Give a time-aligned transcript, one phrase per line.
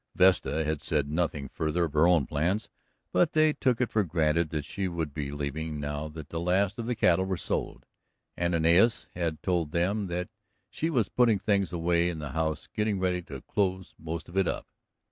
[0.15, 2.69] Vesta had said nothing further of her own plans,
[3.11, 6.79] but they took it for granted that she would be leaving, now that the last
[6.79, 7.85] of the cattle were sold.
[8.35, 10.29] Ananias had told them that
[10.71, 14.47] she was putting things away in the house, getting ready to close most of it
[14.47, 14.65] up.